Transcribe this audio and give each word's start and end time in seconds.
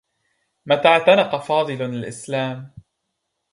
متى 0.65 0.87
اعتنق 0.87 1.35
فاضل 1.43 1.81
الإسلام؟ 1.81 2.71